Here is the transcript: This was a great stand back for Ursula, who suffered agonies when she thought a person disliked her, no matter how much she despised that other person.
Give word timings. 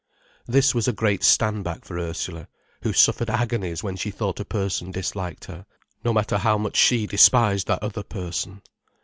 This 0.47 0.73
was 0.73 0.87
a 0.87 0.93
great 0.93 1.23
stand 1.23 1.63
back 1.63 1.85
for 1.85 1.95
Ursula, 1.99 2.47
who 2.81 2.91
suffered 2.91 3.29
agonies 3.29 3.83
when 3.83 3.95
she 3.95 4.09
thought 4.09 4.39
a 4.39 4.43
person 4.43 4.89
disliked 4.89 5.45
her, 5.45 5.67
no 6.03 6.11
matter 6.11 6.39
how 6.39 6.57
much 6.57 6.75
she 6.75 7.05
despised 7.05 7.67
that 7.67 7.83
other 7.83 8.01
person. 8.01 8.63